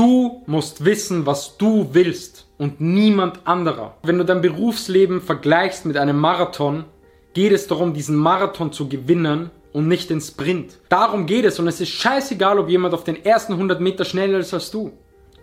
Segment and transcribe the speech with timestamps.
[0.00, 3.98] Du musst wissen, was du willst und niemand anderer.
[4.02, 6.86] Wenn du dein Berufsleben vergleichst mit einem Marathon,
[7.34, 10.78] geht es darum, diesen Marathon zu gewinnen und nicht den Sprint.
[10.88, 14.38] Darum geht es und es ist scheißegal, ob jemand auf den ersten 100 Meter schneller
[14.38, 14.92] ist als du.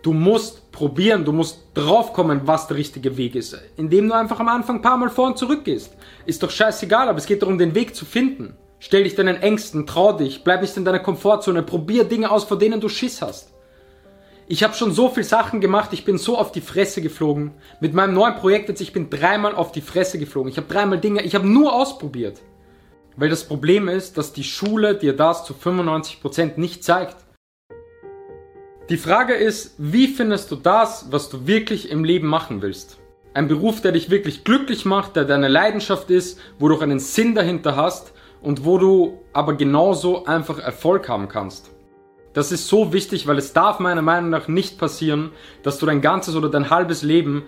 [0.02, 3.56] Du musst probieren, du musst draufkommen, was der richtige Weg ist.
[3.76, 5.94] Indem du einfach am Anfang ein paar Mal vor und zurück gehst.
[6.26, 8.56] Ist doch scheißegal, aber es geht darum, den Weg zu finden.
[8.80, 12.58] Stell dich deinen Ängsten, trau dich, bleib nicht in deiner Komfortzone, probier Dinge aus, vor
[12.58, 13.52] denen du Schiss hast.
[14.50, 17.50] Ich habe schon so viel Sachen gemacht, ich bin so auf die Fresse geflogen.
[17.80, 20.50] Mit meinem neuen Projekt jetzt, ich bin dreimal auf die Fresse geflogen.
[20.50, 22.40] Ich habe dreimal Dinge, ich habe nur ausprobiert.
[23.16, 27.16] Weil das Problem ist, dass die Schule dir das zu 95% nicht zeigt.
[28.88, 32.96] Die Frage ist, wie findest du das, was du wirklich im Leben machen willst?
[33.34, 37.34] Ein Beruf, der dich wirklich glücklich macht, der deine Leidenschaft ist, wo du einen Sinn
[37.34, 41.70] dahinter hast und wo du aber genauso einfach Erfolg haben kannst.
[42.32, 45.32] Das ist so wichtig, weil es darf meiner Meinung nach nicht passieren,
[45.62, 47.44] dass du dein ganzes oder dein halbes Leben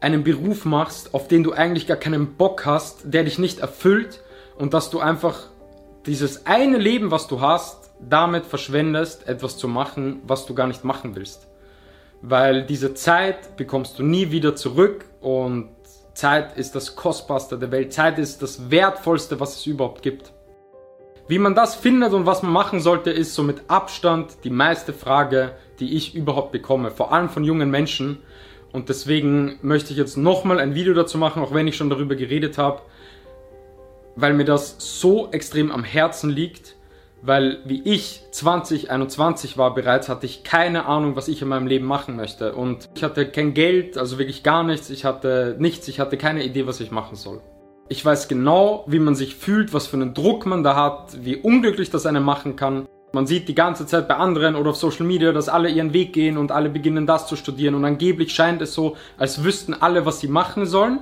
[0.00, 4.22] einen Beruf machst, auf den du eigentlich gar keinen Bock hast, der dich nicht erfüllt
[4.56, 5.38] und dass du einfach
[6.06, 10.84] dieses eine Leben, was du hast, damit verschwendest, etwas zu machen, was du gar nicht
[10.84, 11.46] machen willst.
[12.20, 15.70] Weil diese Zeit bekommst du nie wieder zurück und
[16.14, 17.92] Zeit ist das Kostbarste der Welt.
[17.92, 20.32] Zeit ist das Wertvollste, was es überhaupt gibt.
[21.32, 24.92] Wie man das findet und was man machen sollte, ist so mit Abstand die meiste
[24.92, 28.18] Frage, die ich überhaupt bekomme, vor allem von jungen Menschen.
[28.70, 32.16] Und deswegen möchte ich jetzt nochmal ein Video dazu machen, auch wenn ich schon darüber
[32.16, 32.82] geredet habe,
[34.14, 36.76] weil mir das so extrem am Herzen liegt,
[37.22, 41.86] weil wie ich 2021 war bereits, hatte ich keine Ahnung, was ich in meinem Leben
[41.86, 42.52] machen möchte.
[42.54, 46.44] Und ich hatte kein Geld, also wirklich gar nichts, ich hatte nichts, ich hatte keine
[46.44, 47.40] Idee, was ich machen soll.
[47.92, 51.36] Ich weiß genau, wie man sich fühlt, was für einen Druck man da hat, wie
[51.36, 52.88] unglücklich das einen machen kann.
[53.12, 56.14] Man sieht die ganze Zeit bei anderen oder auf Social Media, dass alle ihren Weg
[56.14, 60.06] gehen und alle beginnen das zu studieren und angeblich scheint es so, als wüssten alle,
[60.06, 61.00] was sie machen sollen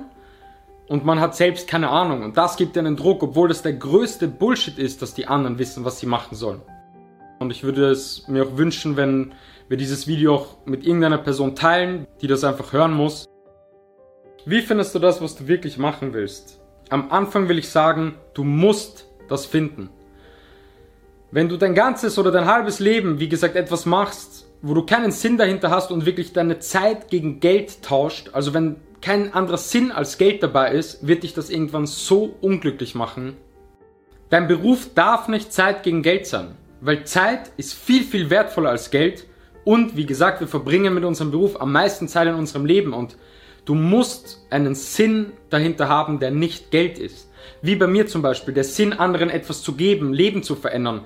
[0.89, 2.23] und man hat selbst keine Ahnung.
[2.23, 5.85] Und das gibt einen Druck, obwohl das der größte Bullshit ist, dass die anderen wissen,
[5.85, 6.59] was sie machen sollen.
[7.39, 9.31] Und ich würde es mir auch wünschen, wenn
[9.69, 13.29] wir dieses Video auch mit irgendeiner Person teilen, die das einfach hören muss.
[14.45, 16.60] Wie findest du das, was du wirklich machen willst?
[16.91, 19.89] Am Anfang will ich sagen, du musst das finden.
[21.31, 25.13] Wenn du dein ganzes oder dein halbes Leben, wie gesagt, etwas machst, wo du keinen
[25.13, 29.93] Sinn dahinter hast und wirklich deine Zeit gegen Geld tauscht, also wenn kein anderer Sinn
[29.93, 33.37] als Geld dabei ist, wird dich das irgendwann so unglücklich machen.
[34.29, 38.91] Dein Beruf darf nicht Zeit gegen Geld sein, weil Zeit ist viel, viel wertvoller als
[38.91, 39.27] Geld
[39.63, 43.15] und wie gesagt, wir verbringen mit unserem Beruf am meisten Zeit in unserem Leben und
[43.65, 47.31] du musst einen Sinn dahinter haben, der nicht Geld ist.
[47.61, 51.01] Wie bei mir zum Beispiel, der Sinn, anderen etwas zu geben, Leben zu verändern.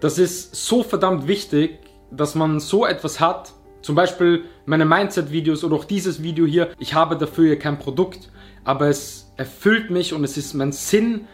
[0.00, 1.78] Das ist so verdammt wichtig,
[2.10, 3.52] dass man so etwas hat,
[3.82, 6.70] zum Beispiel meine Mindset-Videos oder auch dieses Video hier.
[6.78, 8.30] Ich habe dafür hier kein Produkt,
[8.64, 11.26] aber es erfüllt mich und es ist mein Sinn,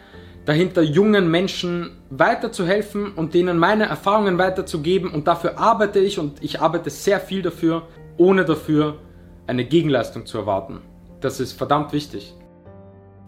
[0.44, 6.60] dahinter jungen Menschen weiterzuhelfen und denen meine Erfahrungen weiterzugeben und dafür arbeite ich und ich
[6.60, 8.98] arbeite sehr viel dafür, ohne dafür
[9.52, 10.80] eine Gegenleistung zu erwarten.
[11.20, 12.34] Das ist verdammt wichtig.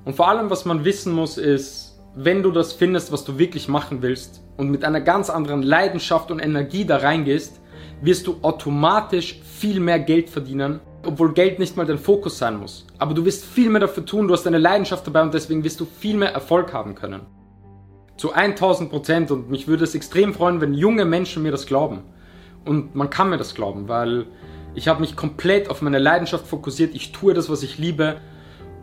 [0.07, 3.69] Und vor allem, was man wissen muss, ist, wenn du das findest, was du wirklich
[3.69, 7.61] machen willst und mit einer ganz anderen Leidenschaft und Energie da reingehst,
[8.01, 12.87] wirst du automatisch viel mehr Geld verdienen, obwohl Geld nicht mal dein Fokus sein muss.
[12.99, 15.79] Aber du wirst viel mehr dafür tun, du hast eine Leidenschaft dabei und deswegen wirst
[15.79, 17.27] du viel mehr Erfolg haben können.
[18.17, 22.03] Zu 1000 Prozent und mich würde es extrem freuen, wenn junge Menschen mir das glauben.
[22.65, 24.27] Und man kann mir das glauben, weil
[24.75, 26.95] ich habe mich komplett auf meine Leidenschaft fokussiert.
[26.95, 28.17] Ich tue das, was ich liebe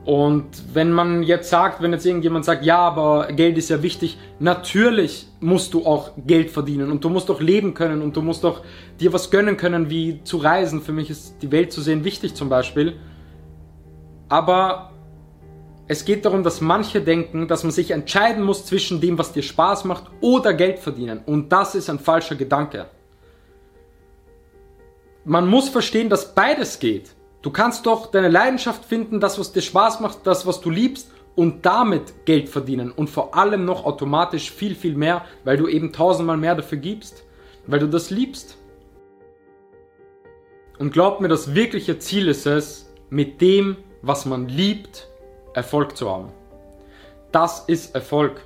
[0.03, 4.17] und wenn man jetzt sagt, wenn jetzt irgendjemand sagt, ja, aber Geld ist ja wichtig,
[4.39, 8.43] natürlich musst du auch Geld verdienen und du musst auch leben können und du musst
[8.43, 8.61] auch
[8.99, 10.81] dir was gönnen können, wie zu reisen.
[10.81, 12.95] Für mich ist die Welt zu sehen wichtig zum Beispiel.
[14.27, 14.91] Aber
[15.87, 19.43] es geht darum, dass manche denken, dass man sich entscheiden muss zwischen dem, was dir
[19.43, 21.21] Spaß macht oder Geld verdienen.
[21.23, 22.87] Und das ist ein falscher Gedanke.
[25.23, 27.15] Man muss verstehen, dass beides geht.
[27.41, 31.11] Du kannst doch deine Leidenschaft finden, das, was dir Spaß macht, das, was du liebst
[31.35, 35.93] und damit Geld verdienen und vor allem noch automatisch viel, viel mehr, weil du eben
[35.93, 37.23] tausendmal mehr dafür gibst,
[37.67, 38.57] weil du das liebst.
[40.79, 45.07] Und glaub mir, das wirkliche Ziel ist es, mit dem, was man liebt,
[45.53, 46.31] Erfolg zu haben.
[47.31, 48.41] Das ist Erfolg.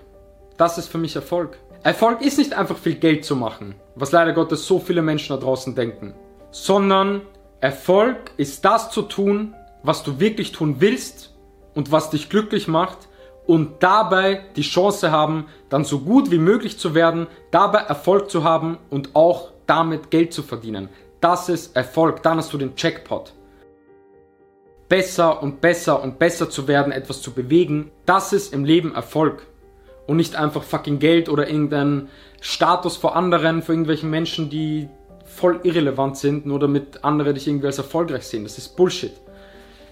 [0.57, 1.57] Das ist für mich Erfolg.
[1.83, 5.41] Erfolg ist nicht einfach viel Geld zu machen, was leider Gottes so viele Menschen da
[5.41, 6.15] draußen denken,
[6.55, 7.21] sondern
[7.59, 9.53] Erfolg ist das zu tun,
[9.83, 11.35] was du wirklich tun willst
[11.73, 13.09] und was dich glücklich macht
[13.45, 18.45] und dabei die Chance haben, dann so gut wie möglich zu werden, dabei Erfolg zu
[18.45, 20.87] haben und auch damit Geld zu verdienen.
[21.19, 22.23] Das ist Erfolg.
[22.23, 23.33] Dann hast du den Jackpot.
[24.87, 29.45] Besser und besser und besser zu werden, etwas zu bewegen, das ist im Leben Erfolg.
[30.07, 32.07] Und nicht einfach fucking Geld oder irgendein
[32.39, 34.87] Status vor anderen, für irgendwelchen Menschen, die
[35.35, 38.43] voll irrelevant sind, nur damit andere dich irgendwie als erfolgreich sehen.
[38.43, 39.13] Das ist Bullshit.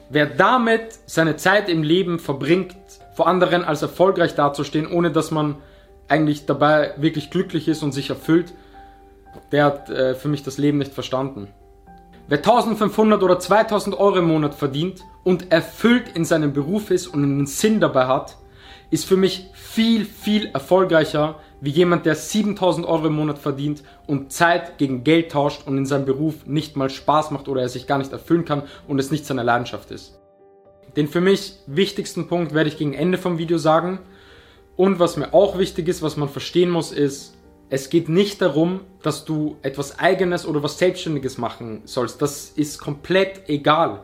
[0.10, 2.76] Wer damit seine Zeit im Leben verbringt,
[3.16, 5.56] vor anderen als erfolgreich dazustehen, ohne dass man
[6.08, 8.54] eigentlich dabei wirklich glücklich ist und sich erfüllt,
[9.52, 11.48] der hat äh, für mich das Leben nicht verstanden.
[12.28, 17.24] Wer 1500 oder 2000 Euro im Monat verdient und erfüllt in seinem Beruf ist und
[17.24, 18.38] einen Sinn dabei hat,
[18.92, 24.34] ist für mich viel, viel erfolgreicher wie jemand, der 7000 Euro im Monat verdient und
[24.34, 27.88] Zeit gegen Geld tauscht und in seinem Beruf nicht mal Spaß macht oder er sich
[27.88, 30.20] gar nicht erfüllen kann und es nicht seine Leidenschaft ist.
[30.98, 34.00] Den für mich wichtigsten Punkt werde ich gegen Ende vom Video sagen.
[34.76, 37.38] Und was mir auch wichtig ist, was man verstehen muss, ist,
[37.70, 42.22] es geht nicht darum, dass du etwas eigenes oder was Selbstständiges machen sollst.
[42.22, 44.02] Das ist komplett egal.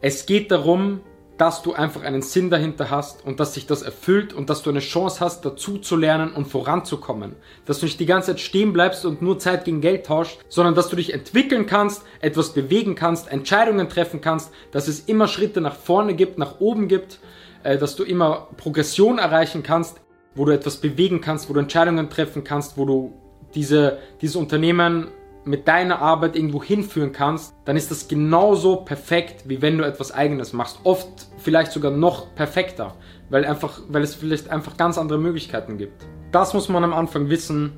[0.00, 1.02] Es geht darum,
[1.40, 4.68] dass du einfach einen Sinn dahinter hast und dass sich das erfüllt und dass du
[4.68, 7.34] eine Chance hast, dazu zu lernen und voranzukommen.
[7.64, 10.74] Dass du nicht die ganze Zeit stehen bleibst und nur Zeit gegen Geld tauscht, sondern
[10.74, 15.62] dass du dich entwickeln kannst, etwas bewegen kannst, Entscheidungen treffen kannst, dass es immer Schritte
[15.62, 17.20] nach vorne gibt, nach oben gibt,
[17.62, 19.98] äh, dass du immer Progression erreichen kannst,
[20.34, 23.14] wo du etwas bewegen kannst, wo du Entscheidungen treffen kannst, wo du
[23.54, 25.08] diese, dieses Unternehmen
[25.50, 30.12] mit deiner Arbeit irgendwo hinführen kannst, dann ist das genauso perfekt, wie wenn du etwas
[30.12, 30.78] eigenes machst.
[30.84, 31.08] Oft
[31.38, 32.94] vielleicht sogar noch perfekter,
[33.30, 36.06] weil, einfach, weil es vielleicht einfach ganz andere Möglichkeiten gibt.
[36.30, 37.72] Das muss man am Anfang wissen.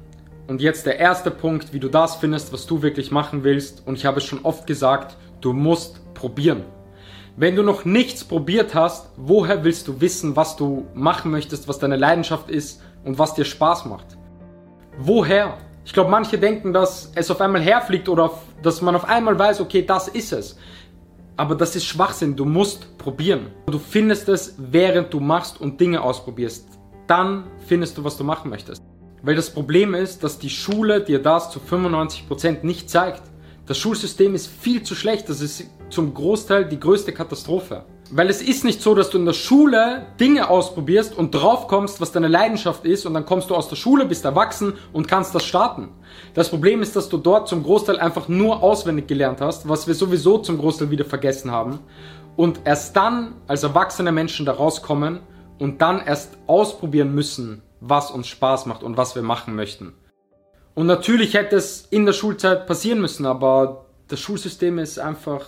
[0.49, 3.87] Und jetzt der erste Punkt, wie du das findest, was du wirklich machen willst.
[3.87, 6.65] Und ich habe es schon oft gesagt, du musst probieren.
[7.37, 11.79] Wenn du noch nichts probiert hast, woher willst du wissen, was du machen möchtest, was
[11.79, 14.19] deine Leidenschaft ist und was dir Spaß macht?
[14.99, 15.57] Woher?
[15.85, 18.31] Ich glaube, manche denken, dass es auf einmal herfliegt oder
[18.63, 20.57] dass man auf einmal weiß, okay, das ist es.
[21.37, 22.37] Aber das ist Schwachsinn.
[22.37, 23.49] Du musst probieren.
[23.67, 26.69] Du findest es, während du machst und Dinge ausprobierst.
[27.07, 28.83] Dann findest du, was du machen möchtest.
[29.23, 33.23] Weil das Problem ist, dass die Schule dir das zu 95% nicht zeigt.
[33.67, 35.29] Das Schulsystem ist viel zu schlecht.
[35.29, 37.85] Das ist zum Großteil die größte Katastrophe.
[38.15, 41.99] Weil es ist nicht so, dass du in der Schule Dinge ausprobierst und drauf kommst,
[41.99, 45.35] was deine Leidenschaft ist und dann kommst du aus der Schule, bist erwachsen und kannst
[45.35, 45.89] das starten.
[46.35, 49.95] Das Problem ist, dass du dort zum Großteil einfach nur auswendig gelernt hast, was wir
[49.95, 51.79] sowieso zum Großteil wieder vergessen haben
[52.37, 55.21] und erst dann als erwachsene Menschen da rauskommen
[55.59, 59.95] und dann erst ausprobieren müssen, was uns Spaß macht und was wir machen möchten.
[60.75, 65.47] Und natürlich hätte es in der Schulzeit passieren müssen, aber das Schulsystem ist einfach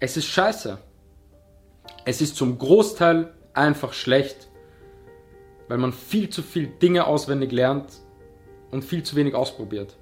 [0.00, 0.78] es ist scheiße.
[2.04, 4.48] Es ist zum Großteil einfach schlecht,
[5.68, 7.92] weil man viel zu viel Dinge auswendig lernt
[8.70, 9.96] und viel zu wenig ausprobiert.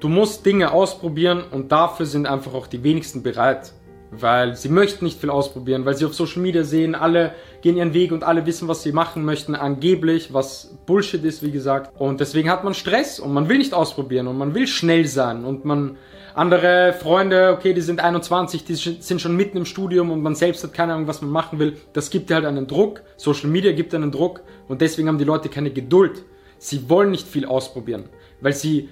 [0.00, 3.72] Du musst Dinge ausprobieren und dafür sind einfach auch die wenigsten bereit,
[4.10, 7.94] weil sie möchten nicht viel ausprobieren, weil sie auf Social Media sehen, alle gehen ihren
[7.94, 11.92] Weg und alle wissen, was sie machen möchten, angeblich, was Bullshit ist, wie gesagt.
[11.98, 15.44] Und deswegen hat man Stress und man will nicht ausprobieren und man will schnell sein
[15.44, 15.96] und man
[16.34, 20.62] andere Freunde, okay, die sind 21, die sind schon mitten im Studium und man selbst
[20.62, 21.76] hat keine Ahnung, was man machen will.
[21.92, 23.02] Das gibt dir halt einen Druck.
[23.16, 26.24] Social Media gibt einen Druck und deswegen haben die Leute keine Geduld.
[26.58, 28.04] Sie wollen nicht viel ausprobieren,
[28.40, 28.88] weil sie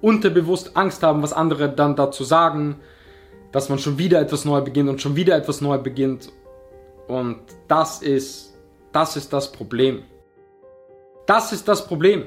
[0.00, 2.76] unterbewusst Angst haben, was andere dann dazu sagen,
[3.52, 6.32] dass man schon wieder etwas neu beginnt und schon wieder etwas neu beginnt.
[7.08, 8.54] Und das ist,
[8.92, 10.02] das ist das Problem.
[11.26, 12.24] Das ist das Problem.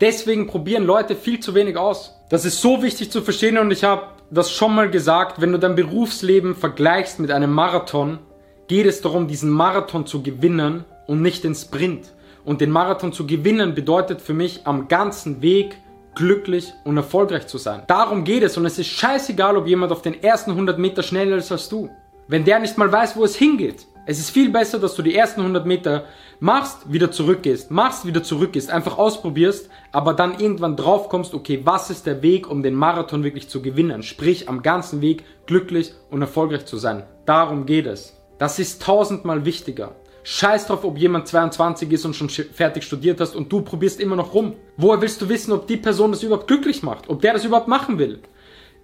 [0.00, 2.14] Deswegen probieren Leute viel zu wenig aus.
[2.30, 5.58] Das ist so wichtig zu verstehen und ich habe das schon mal gesagt, wenn du
[5.58, 8.18] dein Berufsleben vergleichst mit einem Marathon,
[8.66, 12.12] geht es darum, diesen Marathon zu gewinnen und nicht den Sprint.
[12.44, 15.76] Und den Marathon zu gewinnen bedeutet für mich am ganzen Weg
[16.14, 17.82] glücklich und erfolgreich zu sein.
[17.86, 21.36] Darum geht es und es ist scheißegal, ob jemand auf den ersten 100 Meter schneller
[21.36, 21.90] ist als du.
[22.28, 23.86] Wenn der nicht mal weiß, wo es hingeht.
[24.06, 26.04] Es ist viel besser, dass du die ersten 100 Meter
[26.38, 31.88] machst, wieder zurückgehst, machst, wieder zurückgehst, einfach ausprobierst, aber dann irgendwann drauf kommst, okay, was
[31.88, 34.02] ist der Weg, um den Marathon wirklich zu gewinnen?
[34.02, 37.04] Sprich, am ganzen Weg glücklich und erfolgreich zu sein.
[37.24, 38.14] Darum geht es.
[38.38, 39.94] Das ist tausendmal wichtiger.
[40.26, 44.16] Scheiß drauf, ob jemand 22 ist und schon fertig studiert hast und du probierst immer
[44.16, 44.54] noch rum.
[44.78, 47.10] Woher willst du wissen, ob die Person das überhaupt glücklich macht?
[47.10, 48.20] Ob der das überhaupt machen will?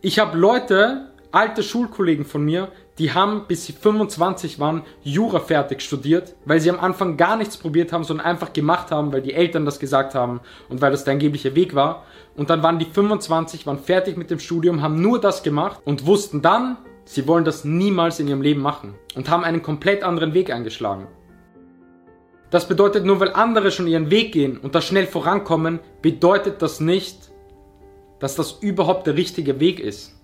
[0.02, 2.68] Ich habe Leute, alte Schulkollegen von mir,
[2.98, 7.56] die haben, bis sie 25 waren, Jura fertig studiert, weil sie am Anfang gar nichts
[7.56, 11.04] probiert haben, sondern einfach gemacht haben, weil die Eltern das gesagt haben und weil das
[11.04, 12.04] der angebliche Weg war.
[12.36, 16.04] Und dann waren die 25, waren fertig mit dem Studium, haben nur das gemacht und
[16.04, 20.34] wussten dann, sie wollen das niemals in ihrem Leben machen und haben einen komplett anderen
[20.34, 21.06] Weg eingeschlagen.
[22.50, 26.80] Das bedeutet nur, weil andere schon ihren Weg gehen und da schnell vorankommen, bedeutet das
[26.80, 27.30] nicht,
[28.18, 30.16] dass das überhaupt der richtige Weg ist.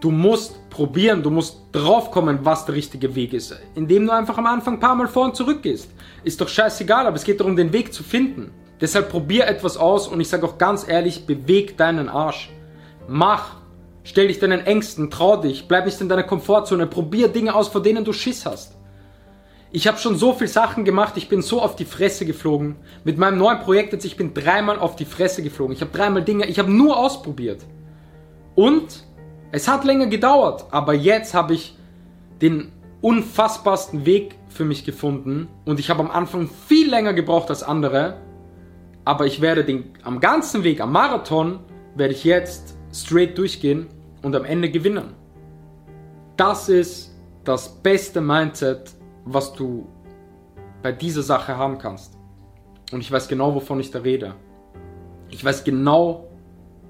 [0.00, 3.56] Du musst probieren, du musst draufkommen, was der richtige Weg ist.
[3.76, 5.90] Indem du einfach am Anfang ein paar Mal vor und zurück gehst.
[6.24, 8.50] Ist doch scheißegal, aber es geht darum, den Weg zu finden.
[8.80, 12.50] Deshalb probier etwas aus und ich sage auch ganz ehrlich, beweg deinen Arsch.
[13.06, 13.62] Mach.
[14.04, 17.80] Stell dich deinen Ängsten, trau dich, bleib nicht in deiner Komfortzone, probier Dinge aus, vor
[17.80, 18.74] denen du Schiss hast.
[19.74, 22.76] Ich habe schon so viel Sachen gemacht, ich bin so auf die Fresse geflogen.
[23.04, 25.74] Mit meinem neuen Projekt jetzt, ich bin dreimal auf die Fresse geflogen.
[25.74, 27.64] Ich habe dreimal Dinge, ich habe nur ausprobiert.
[28.54, 29.04] Und
[29.50, 31.74] es hat länger gedauert, aber jetzt habe ich
[32.42, 37.62] den unfassbarsten Weg für mich gefunden und ich habe am Anfang viel länger gebraucht als
[37.62, 38.18] andere,
[39.06, 41.60] aber ich werde den am ganzen Weg, am Marathon,
[41.94, 43.86] werde ich jetzt straight durchgehen
[44.22, 45.14] und am Ende gewinnen.
[46.36, 47.14] Das ist
[47.44, 48.92] das beste Mindset,
[49.24, 49.86] was du
[50.82, 52.18] bei dieser Sache haben kannst.
[52.92, 54.34] Und ich weiß genau, wovon ich da rede.
[55.30, 56.28] Ich weiß genau,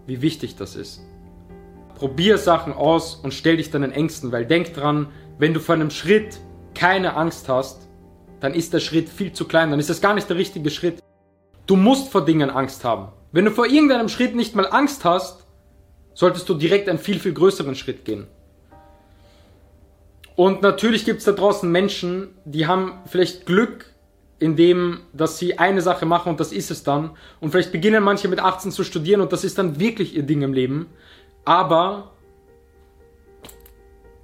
[0.07, 1.03] wie wichtig das ist.
[1.95, 5.09] Probier Sachen aus und stell dich deinen Ängsten, weil denk dran,
[5.39, 6.41] wenn du vor einem Schritt
[6.75, 7.89] keine Angst hast,
[8.41, 10.99] dann ist der Schritt viel zu klein, dann ist es gar nicht der richtige Schritt.
[11.67, 13.13] Du musst vor Dingen Angst haben.
[13.31, 15.47] Wenn du vor irgendeinem Schritt nicht mal Angst hast,
[16.15, 18.27] solltest du direkt einen viel, viel größeren Schritt gehen.
[20.43, 23.95] Und natürlich gibt es da draußen Menschen, die haben vielleicht Glück
[24.41, 27.13] in dem, dass sie eine Sache machen und das ist es dann.
[27.39, 30.43] Und vielleicht beginnen manche mit 18 zu studieren und das ist dann wirklich ihr Ding
[30.43, 30.89] im Leben.
[31.45, 32.11] Aber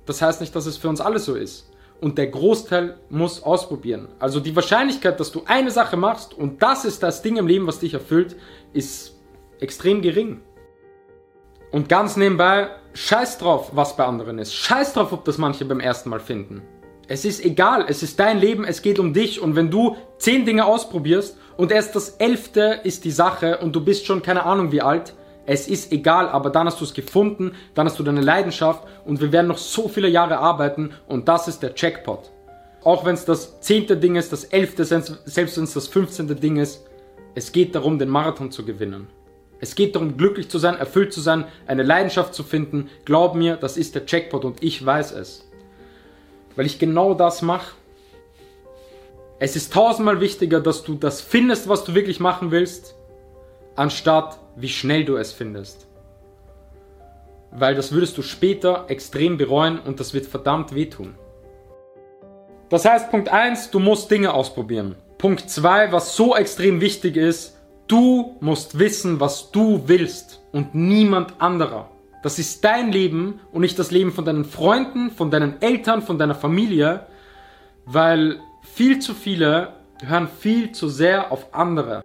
[0.07, 1.71] das heißt nicht, dass es für uns alle so ist.
[2.01, 4.09] Und der Großteil muss ausprobieren.
[4.19, 7.69] Also die Wahrscheinlichkeit, dass du eine Sache machst und das ist das Ding im Leben,
[7.69, 8.35] was dich erfüllt,
[8.73, 9.15] ist
[9.61, 10.41] extrem gering.
[11.71, 14.55] Und ganz nebenbei, scheiß drauf, was bei anderen ist.
[14.55, 16.63] Scheiß drauf, ob das manche beim ersten Mal finden.
[17.07, 20.45] Es ist egal, es ist dein Leben, es geht um dich und wenn du zehn
[20.45, 24.73] Dinge ausprobierst und erst das elfte ist die Sache und du bist schon keine Ahnung
[24.73, 25.15] wie alt,
[25.47, 29.23] es ist egal, aber dann hast du es gefunden, dann hast du deine Leidenschaft und
[29.23, 32.31] wir werden noch so viele Jahre arbeiten und das ist der Jackpot.
[32.85, 36.59] Auch wenn es das zehnte Ding ist, das elfte, selbst wenn es das fünfzehnte Ding
[36.59, 36.85] ist,
[37.35, 39.07] es geht darum, den Marathon zu gewinnen.
[39.61, 42.91] Es geht darum, glücklich zu sein, erfüllt zu sein, eine Leidenschaft zu finden.
[43.05, 45.49] Glaub mir, das ist der Jackpot und ich weiß es.
[46.55, 47.73] Weil ich genau das mache.
[49.41, 52.97] Es ist tausendmal wichtiger, dass du das findest, was du wirklich machen willst,
[53.77, 55.87] anstatt wie schnell du es findest.
[57.51, 61.15] Weil das würdest du später extrem bereuen und das wird verdammt wehtun.
[62.69, 64.97] Das heißt, Punkt 1, du musst Dinge ausprobieren.
[65.17, 67.58] Punkt 2, was so extrem wichtig ist,
[67.89, 71.89] Du musst wissen, was du willst und niemand anderer.
[72.23, 76.19] Das ist dein Leben und nicht das Leben von deinen Freunden, von deinen Eltern, von
[76.19, 77.07] deiner Familie,
[77.87, 79.73] weil viel zu viele
[80.05, 82.03] hören viel zu sehr auf andere.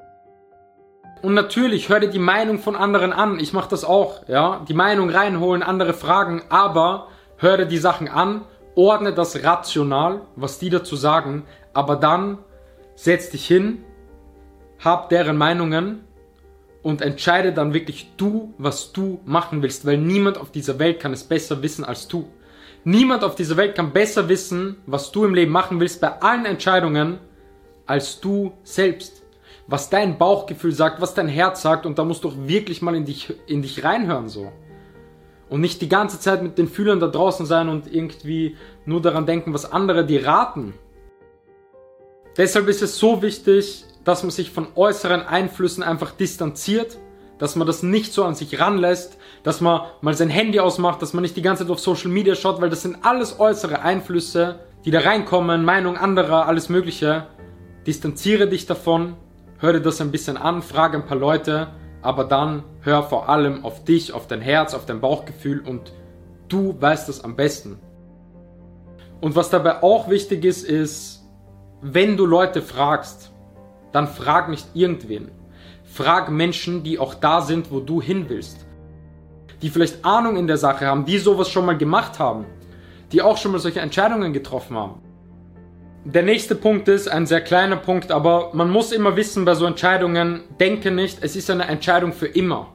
[1.22, 3.40] Und natürlich hör dir die Meinung von anderen an.
[3.42, 4.63] Ich mache das auch, ja.
[4.70, 10.60] Die Meinung reinholen, andere fragen, aber hör dir die Sachen an, ordne das rational, was
[10.60, 12.38] die dazu sagen, aber dann
[12.96, 13.84] setz dich hin
[14.84, 16.04] hab deren Meinungen
[16.82, 21.13] und entscheide dann wirklich du, was du machen willst, weil niemand auf dieser Welt kann
[21.13, 22.28] es besser wissen als du.
[22.84, 26.46] Niemand auf dieser Welt kann besser wissen, was du im Leben machen willst bei allen
[26.46, 27.20] Entscheidungen
[27.86, 29.24] als du selbst.
[29.68, 32.96] Was dein Bauchgefühl sagt, was dein Herz sagt und da musst du auch wirklich mal
[32.96, 34.52] in dich, in dich reinhören so.
[35.50, 39.25] Und nicht die ganze Zeit mit den Fühlern da draußen sein und irgendwie nur daran
[39.25, 40.74] denken, was andere dir raten.
[42.36, 46.98] Deshalb ist es so wichtig, dass man sich von äußeren Einflüssen einfach distanziert,
[47.38, 51.14] dass man das nicht so an sich ranlässt, dass man mal sein Handy ausmacht, dass
[51.14, 54.60] man nicht die ganze Zeit auf Social Media schaut, weil das sind alles äußere Einflüsse,
[54.86, 57.28] die da reinkommen, Meinung anderer, alles Mögliche.
[57.88, 59.16] Distanziere dich davon,
[59.60, 61.68] hör dir das ein bisschen an, frage ein paar Leute,
[62.02, 65.94] aber dann hör vor allem auf dich, auf dein Herz, auf dein Bauchgefühl und
[66.50, 67.80] du weißt es am besten.
[69.22, 71.24] Und was dabei auch wichtig ist, ist,
[71.82, 73.33] wenn du Leute fragst,
[73.94, 75.32] dann frag nicht irgendwen.
[75.86, 78.66] Frag Menschen, die auch da sind, wo du hin willst.
[79.62, 82.46] Die vielleicht Ahnung in der Sache haben, die sowas schon mal gemacht haben.
[83.12, 85.02] Die auch schon mal solche Entscheidungen getroffen haben.
[86.06, 89.66] Der nächste Punkt ist ein sehr kleiner Punkt, aber man muss immer wissen bei so
[89.66, 92.74] Entscheidungen, denke nicht, es ist eine Entscheidung für immer.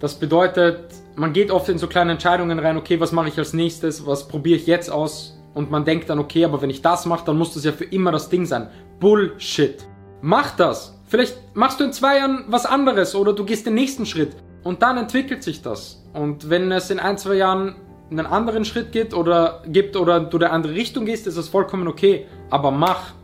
[0.00, 3.54] Das bedeutet, man geht oft in so kleine Entscheidungen rein, okay, was mache ich als
[3.54, 7.06] nächstes, was probiere ich jetzt aus und man denkt dann, okay, aber wenn ich das
[7.06, 8.68] mache, dann muss das ja für immer das Ding sein.
[9.00, 9.86] Bullshit.
[10.24, 10.96] Mach das.
[11.08, 14.82] Vielleicht machst du in zwei Jahren was anderes oder du gehst den nächsten Schritt und
[14.82, 16.04] dann entwickelt sich das.
[16.12, 17.74] Und wenn es in ein, zwei Jahren
[18.08, 21.88] einen anderen Schritt geht oder gibt oder du der andere Richtung gehst, ist das vollkommen
[21.88, 22.26] okay.
[22.50, 23.14] Aber mach.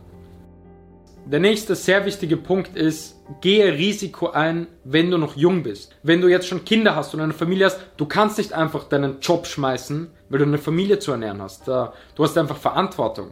[1.25, 5.95] Der nächste sehr wichtige Punkt ist, gehe Risiko ein, wenn du noch jung bist.
[6.03, 9.19] Wenn du jetzt schon Kinder hast und eine Familie hast, du kannst nicht einfach deinen
[9.21, 11.67] Job schmeißen, weil du eine Familie zu ernähren hast.
[11.67, 13.31] Du hast einfach Verantwortung.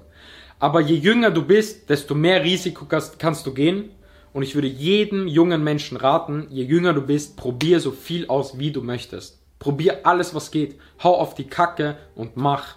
[0.59, 3.91] Aber je jünger du bist, desto mehr Risiko kannst du gehen.
[4.33, 8.59] Und ich würde jedem jungen Menschen raten, je jünger du bist, probier so viel aus,
[8.59, 9.41] wie du möchtest.
[9.59, 10.75] Probier alles, was geht.
[11.03, 12.75] Hau auf die Kacke und mach.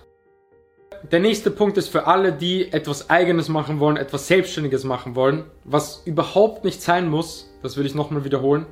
[1.10, 5.44] Der nächste Punkt ist für alle, die etwas Eigenes machen wollen, etwas Selbstständiges machen wollen,
[5.64, 8.66] was überhaupt nicht sein muss, das will ich nochmal wiederholen.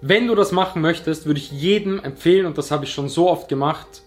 [0.00, 3.30] Wenn du das machen möchtest, würde ich jedem empfehlen, und das habe ich schon so
[3.30, 4.02] oft gemacht,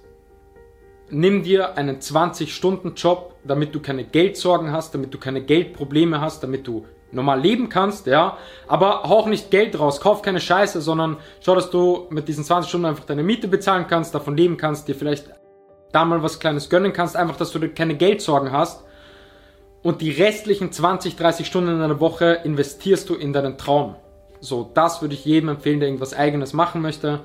[1.10, 6.68] nimm dir einen 20-Stunden-Job, damit du keine Geldsorgen hast, damit du keine Geldprobleme hast, damit
[6.68, 11.56] du normal leben kannst, ja, aber auch nicht Geld raus, kauf keine Scheiße, sondern schau,
[11.56, 14.96] dass du mit diesen 20 Stunden einfach deine Miete bezahlen kannst, davon leben kannst, dir
[14.96, 15.30] vielleicht
[15.92, 18.84] da mal was Kleines gönnen kannst, einfach, dass du keine Geldsorgen hast
[19.82, 23.96] und die restlichen 20, 30 Stunden in einer Woche investierst du in deinen Traum.
[24.42, 27.22] So, das würde ich jedem empfehlen, der irgendwas eigenes machen möchte.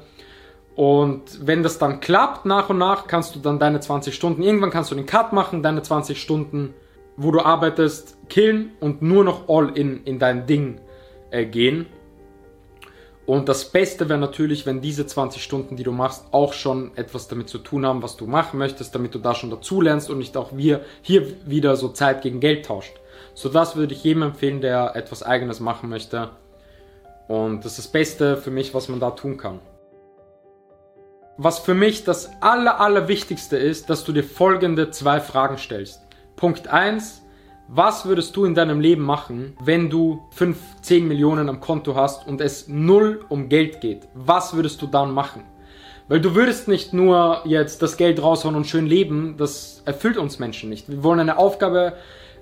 [0.80, 4.70] Und wenn das dann klappt nach und nach, kannst du dann deine 20 Stunden, irgendwann
[4.70, 6.72] kannst du den Cut machen, deine 20 Stunden,
[7.18, 10.80] wo du arbeitest, killen und nur noch all in in dein Ding
[11.32, 11.84] äh, gehen.
[13.26, 17.28] Und das Beste wäre natürlich, wenn diese 20 Stunden, die du machst, auch schon etwas
[17.28, 20.16] damit zu tun haben, was du machen möchtest, damit du da schon dazu lernst und
[20.16, 22.94] nicht auch wir hier wieder so Zeit gegen Geld tauscht.
[23.34, 26.30] So das würde ich jedem empfehlen, der etwas eigenes machen möchte.
[27.28, 29.60] Und das ist das Beste für mich, was man da tun kann.
[31.42, 36.02] Was für mich das aller, aller Wichtigste ist, dass du dir folgende zwei Fragen stellst.
[36.36, 37.22] Punkt 1,
[37.66, 42.28] was würdest du in deinem Leben machen, wenn du 5, 10 Millionen am Konto hast
[42.28, 44.06] und es null um Geld geht?
[44.12, 45.44] Was würdest du dann machen?
[46.08, 50.40] Weil du würdest nicht nur jetzt das Geld raushauen und schön leben, das erfüllt uns
[50.40, 50.90] Menschen nicht.
[50.90, 51.94] Wir wollen eine Aufgabe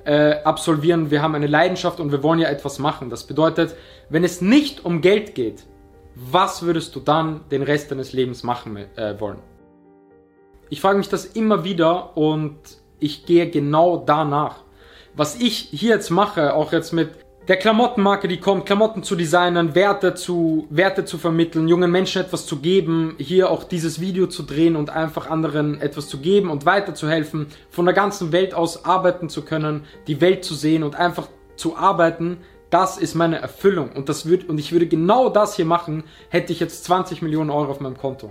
[0.06, 3.10] äh, absolvieren, wir haben eine Leidenschaft und wir wollen ja etwas machen.
[3.10, 3.76] Das bedeutet,
[4.08, 5.62] wenn es nicht um Geld geht,
[6.18, 9.38] was würdest du dann den Rest deines Lebens machen äh, wollen?
[10.70, 12.58] Ich frage mich das immer wieder und
[12.98, 14.64] ich gehe genau danach
[15.18, 17.10] was ich hier jetzt mache, auch jetzt mit
[17.48, 22.46] der Klamottenmarke, die kommt, Klamotten zu designen, Werte zu, Werte zu vermitteln, jungen Menschen etwas
[22.46, 26.66] zu geben, hier auch dieses Video zu drehen und einfach anderen etwas zu geben und
[26.66, 31.28] weiterzuhelfen, von der ganzen Welt aus arbeiten zu können, die Welt zu sehen und einfach
[31.56, 32.38] zu arbeiten,
[32.70, 36.52] das ist meine Erfüllung und das wird, und ich würde genau das hier machen, hätte
[36.52, 38.30] ich jetzt 20 Millionen Euro auf meinem Konto.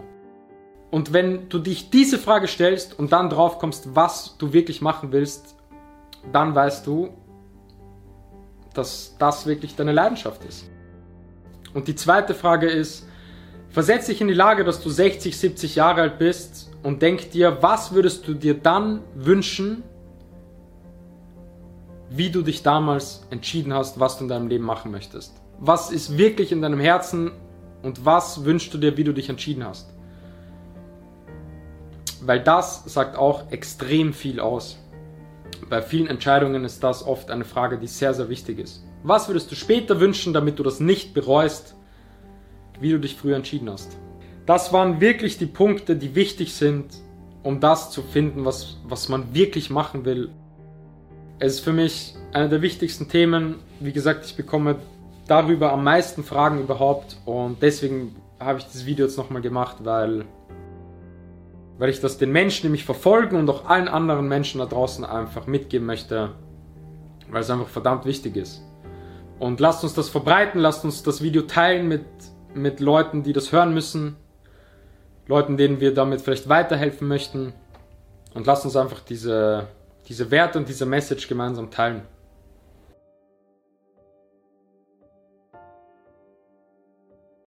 [0.91, 5.12] Und wenn du dich diese Frage stellst und dann drauf kommst, was du wirklich machen
[5.12, 5.56] willst,
[6.32, 7.10] dann weißt du,
[8.73, 10.69] dass das wirklich deine Leidenschaft ist.
[11.73, 13.08] Und die zweite Frage ist,
[13.69, 17.58] versetz dich in die Lage, dass du 60, 70 Jahre alt bist und denk dir,
[17.62, 19.84] was würdest du dir dann wünschen,
[22.10, 25.34] wie du dich damals entschieden hast, was du in deinem Leben machen möchtest.
[25.60, 27.32] Was ist wirklich in deinem Herzen
[27.82, 29.89] und was wünschst du dir, wie du dich entschieden hast?
[32.22, 34.78] Weil das sagt auch extrem viel aus.
[35.70, 38.84] Bei vielen Entscheidungen ist das oft eine Frage, die sehr, sehr wichtig ist.
[39.04, 41.76] Was würdest du später wünschen, damit du das nicht bereust,
[42.80, 43.98] wie du dich früher entschieden hast?
[44.46, 46.93] Das waren wirklich die Punkte, die wichtig sind,
[47.43, 50.30] um das zu finden, was, was man wirklich machen will.
[51.39, 53.58] Es ist für mich einer der wichtigsten Themen.
[53.80, 54.78] Wie gesagt, ich bekomme
[55.28, 60.26] darüber am meisten Fragen überhaupt und deswegen habe ich das Video jetzt nochmal gemacht, weil
[61.78, 65.06] weil ich das den Menschen, die mich verfolgen und auch allen anderen Menschen da draußen
[65.06, 66.32] einfach mitgeben möchte,
[67.30, 68.63] weil es einfach verdammt wichtig ist.
[69.38, 72.06] Und lasst uns das verbreiten, lasst uns das Video teilen mit,
[72.56, 74.15] mit Leuten, die das hören müssen,
[75.28, 77.54] Leuten, denen wir damit vielleicht weiterhelfen möchten.
[78.34, 79.67] Und lasst uns einfach diese,
[80.08, 82.04] diese Werte und diese Message gemeinsam teilen.